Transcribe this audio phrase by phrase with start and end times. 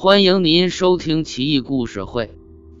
[0.00, 2.26] 欢迎您收听《奇异故事会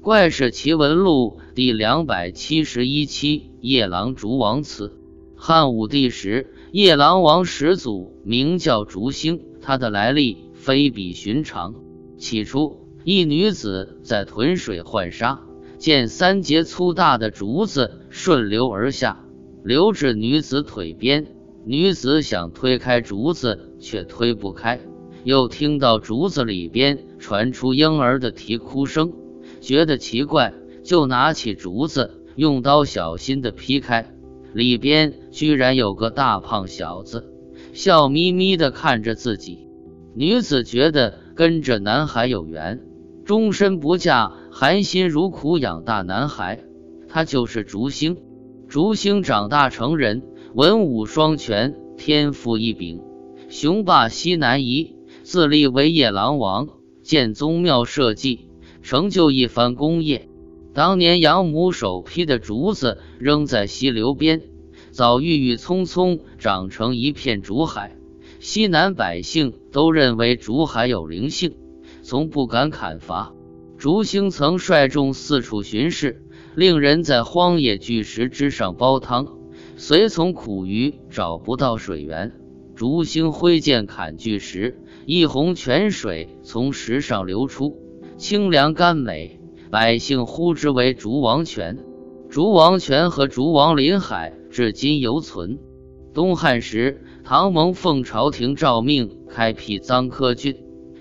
[0.02, 3.50] 怪事奇闻录》第两百七十一期。
[3.60, 4.96] 夜郎烛王祠。
[5.34, 11.74] 汉武帝时，夜郎王始祖名叫竹兴，他的来历非比寻常。
[12.18, 15.40] 起初，一女子在屯水浣纱，
[15.76, 19.24] 见三节粗大的竹子顺流而下，
[19.64, 21.26] 流至女子腿边。
[21.64, 24.80] 女子想推开竹子，却推不开。
[25.24, 29.12] 又听到竹子里边传出婴儿的啼哭声，
[29.60, 34.14] 觉得奇怪，就拿起竹子，用刀小心地劈开，
[34.52, 37.32] 里边居然有个大胖小子，
[37.72, 39.66] 笑眯眯地看着自己。
[40.14, 42.80] 女子觉得跟着男孩有缘，
[43.24, 46.60] 终身不嫁，含辛茹苦养大男孩。
[47.08, 48.16] 他就是竹兴。
[48.68, 50.22] 竹兴长大成人，
[50.54, 53.00] 文武双全，天赋异禀，
[53.48, 54.97] 雄霸西南夷。
[55.30, 56.70] 自立为夜郎王，
[57.02, 58.48] 建宗庙社稷，
[58.80, 60.26] 成就一番功业。
[60.72, 64.40] 当年养母手劈的竹子扔在溪流边，
[64.90, 67.94] 早郁郁葱葱长成一片竹海。
[68.40, 71.56] 西南百姓都认为竹海有灵性，
[72.00, 73.34] 从不敢砍伐。
[73.76, 76.22] 竹兴曾率众四处巡视，
[76.54, 79.28] 令人在荒野巨石之上煲汤，
[79.76, 82.32] 随从苦于找不到水源。
[82.78, 84.78] 竹兴挥剑砍巨石。
[85.04, 87.76] 一泓泉水从石上流出，
[88.18, 91.84] 清凉甘美，百姓呼之为竹王泉。
[92.30, 95.58] 竹王泉和竹王林海至今犹存。
[96.14, 100.54] 东汉时，唐蒙奉朝廷诏命开辟臧科郡，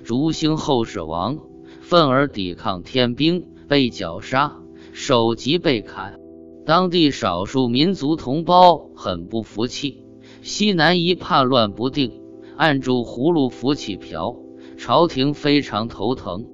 [0.04, 1.38] 竹兴后世王
[1.82, 4.58] 愤而抵抗天兵，被绞杀，
[4.94, 6.20] 首级被砍。
[6.66, 10.02] 当地少数民族同胞很不服气，
[10.48, 12.22] 西南夷叛乱不定。
[12.56, 14.38] 按住葫芦浮起瓢，
[14.78, 16.46] 朝廷非常头疼。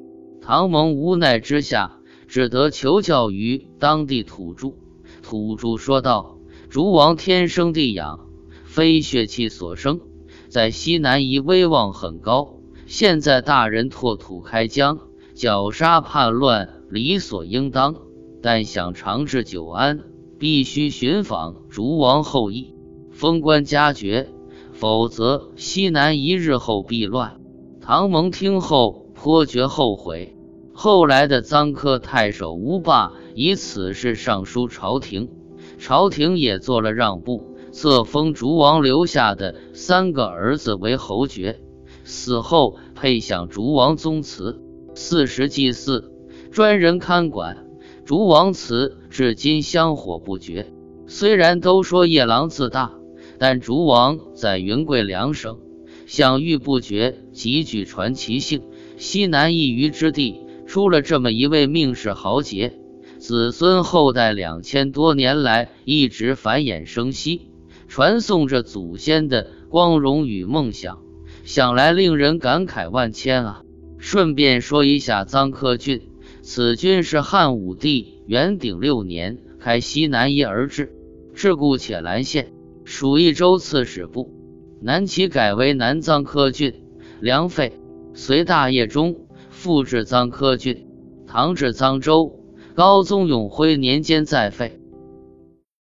[0.42, 4.74] 唐蒙无奈之下，只得求教于当地土著。
[5.22, 6.40] 土著说道
[6.72, 8.22] ：“竹王天生地养，
[8.66, 10.02] 非血气所生，
[10.50, 12.56] 在西南夷威望很高。
[12.88, 15.02] 现在大人拓土开疆，
[15.36, 17.96] 绞杀叛乱，理所应当。
[18.42, 20.00] 但想长治久安，
[20.40, 22.73] 必须寻访竹王后裔，
[23.14, 24.30] 封官加爵。”
[24.74, 27.40] 否则，西南一日后必乱。
[27.80, 30.36] 唐蒙听后颇觉后悔。
[30.74, 35.30] 后来的臧科太守吴霸以此事上书朝廷，
[35.78, 41.62] 朝廷也做了让步，册封竹王留下的三个儿子为侯爵，
[42.04, 44.60] 死后配享竹王宗祠，
[44.96, 46.12] 四时祭祀，
[46.52, 47.68] 专人看管。
[48.06, 50.74] 竹王祠至今香火不绝。
[51.06, 52.94] 虽然都说夜郎自大。
[53.38, 55.60] 但竹王在云贵两省
[56.06, 58.62] 享誉不绝，极具传奇性。
[58.98, 62.74] 西南一隅之地出了这么一位命世豪杰，
[63.18, 67.50] 子孙后代两千多年来一直繁衍生息，
[67.88, 71.00] 传颂着祖先的光荣与梦想，
[71.44, 73.62] 想来令人感慨万千啊！
[73.98, 76.02] 顺便说一下臧科郡，
[76.42, 80.92] 此郡是汉武帝元鼎六年开西南夷而治，
[81.34, 82.52] 治故且兰县。
[82.86, 84.34] 属益州刺史部，
[84.82, 86.84] 南齐改为南臧科郡。
[87.22, 87.80] 梁废，
[88.14, 89.16] 隋大业中
[89.50, 90.88] 复置臧科郡。
[91.26, 92.40] 唐置臧州，
[92.76, 94.80] 高宗永徽年间再废。